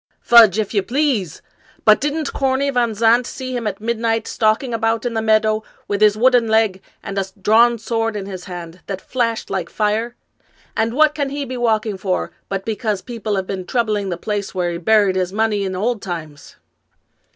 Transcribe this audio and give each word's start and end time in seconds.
"Fudge, 0.31 0.57
if 0.57 0.73
you 0.73 0.81
please! 0.81 1.43
But 1.85 2.01
didn't 2.01 2.33
Corney 2.33 2.71
Van 2.71 2.95
Zandt 2.95 3.27
see 3.27 3.55
him 3.55 3.67
at 3.67 3.79
midnight, 3.79 4.27
stalking 4.27 4.73
about 4.73 5.05
in 5.05 5.13
the 5.13 5.21
meadow 5.21 5.61
with 5.87 6.01
his 6.01 6.17
wooden 6.17 6.47
leg, 6.47 6.81
and 7.03 7.19
a 7.19 7.25
drawn 7.39 7.77
sword 7.77 8.15
in 8.15 8.25
his 8.25 8.45
hand, 8.45 8.81
that 8.87 8.99
flashed 8.99 9.51
like 9.51 9.69
fire? 9.69 10.15
And 10.75 10.95
what 10.95 11.13
can 11.13 11.29
he 11.29 11.45
be 11.45 11.55
walking 11.55 11.97
for 11.99 12.31
but 12.49 12.65
because 12.65 13.03
people 13.03 13.35
have 13.35 13.45
been 13.45 13.63
troubling 13.67 14.09
the 14.09 14.17
place 14.17 14.55
where 14.55 14.71
he 14.71 14.79
buried 14.79 15.15
his 15.15 15.31
money 15.31 15.63
in 15.65 15.75
old 15.75 16.01
times 16.01 16.55